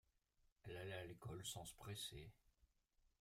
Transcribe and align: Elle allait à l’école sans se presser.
Elle 0.63 0.77
allait 0.77 0.93
à 0.97 1.05
l’école 1.05 1.45
sans 1.45 1.63
se 1.63 1.75
presser. 1.75 2.31